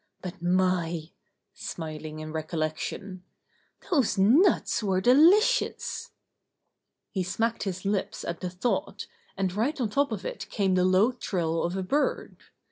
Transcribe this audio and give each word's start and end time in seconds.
But 0.23 0.41
my 0.41 0.85
I"— 0.85 1.11
smiling 1.53 2.21
in 2.21 2.31
recollection— 2.31 3.21
"those 3.91 4.17
nuts 4.17 4.81
were 4.81 4.99
delicious 4.99 6.09
1'' 7.11 7.11
He 7.11 7.21
smacked 7.21 7.63
his 7.65 7.85
lips 7.85 8.23
at 8.25 8.39
the 8.39 8.49
thought, 8.49 9.05
and 9.37 9.53
right 9.53 9.79
on 9.79 9.89
top 9.89 10.11
of 10.11 10.25
it 10.25 10.49
came 10.49 10.73
the 10.73 10.85
low 10.85 11.11
trill 11.11 11.61
of 11.61 11.77
a 11.77 11.83
bird. 11.83 12.35